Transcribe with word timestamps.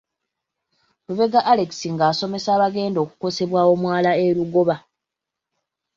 Lubega 1.05 1.39
Alex 1.51 1.71
ng'asomesa 1.93 2.49
abagenda 2.53 2.99
okukosebwa 3.01 3.59
omwala 3.73 4.11
e 4.25 4.25
Lugoba. 4.35 4.75